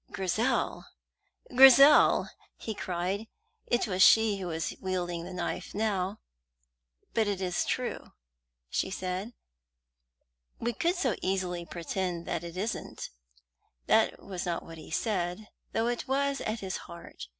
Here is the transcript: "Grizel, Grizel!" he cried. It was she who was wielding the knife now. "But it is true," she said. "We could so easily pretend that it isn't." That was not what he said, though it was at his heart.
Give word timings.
"Grizel, 0.11 0.85
Grizel!" 1.55 2.27
he 2.57 2.73
cried. 2.73 3.27
It 3.67 3.85
was 3.85 4.01
she 4.01 4.37
who 4.39 4.47
was 4.47 4.73
wielding 4.81 5.25
the 5.25 5.31
knife 5.31 5.75
now. 5.75 6.17
"But 7.13 7.27
it 7.27 7.39
is 7.39 7.63
true," 7.65 8.11
she 8.67 8.89
said. 8.89 9.33
"We 10.59 10.73
could 10.73 10.95
so 10.95 11.15
easily 11.21 11.67
pretend 11.67 12.25
that 12.25 12.43
it 12.43 12.57
isn't." 12.57 13.09
That 13.85 14.17
was 14.23 14.43
not 14.43 14.63
what 14.65 14.79
he 14.79 14.89
said, 14.89 15.49
though 15.71 15.85
it 15.85 16.07
was 16.07 16.41
at 16.41 16.61
his 16.61 16.77
heart. 16.89 17.27